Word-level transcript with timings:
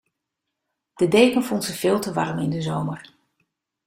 De 0.93 1.07
deken 1.07 1.43
vond 1.43 1.63
ze 1.63 1.73
veel 1.73 1.99
te 1.99 2.13
warm 2.13 2.39
in 2.39 2.49
de 2.49 2.61
zomer. 2.61 3.13